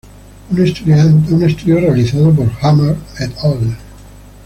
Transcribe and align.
Un 0.49 1.43
estudio 1.45 1.79
realizado 1.79 2.33
por 2.33 2.51
"Hummer, 2.65 2.95
et 3.19 3.31
al. 3.43 3.77